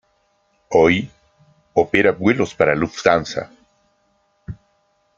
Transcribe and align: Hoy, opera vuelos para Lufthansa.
Hoy, 0.71 1.11
opera 1.75 2.11
vuelos 2.11 2.55
para 2.55 2.73
Lufthansa. 2.73 3.51